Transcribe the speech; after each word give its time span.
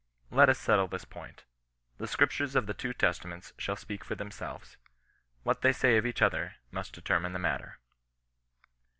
Let 0.31 0.49
us 0.49 0.57
settle 0.57 0.87
this 0.87 1.05
point. 1.05 1.43
The 1.99 2.07
scriptures 2.07 2.55
of 2.55 2.65
the 2.65 2.73
two 2.73 2.91
Testaments 2.91 3.53
shall 3.59 3.75
speak 3.75 4.03
for 4.03 4.15
themselves. 4.15 4.77
What 5.43 5.61
they 5.61 5.71
say 5.73 5.95
of 5.95 6.07
each 6.07 6.23
other 6.23 6.55
must 6.71 6.93
determine 6.95 7.33
the 7.33 7.37
matter. 7.37 7.77